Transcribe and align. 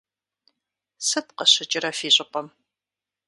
Сыт 1.07 1.27
къыщыкӏрэ 1.37 1.91
фи 1.97 2.09
щӏыпӏэм? 2.15 2.47